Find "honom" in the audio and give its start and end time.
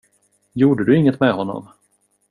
1.33-1.69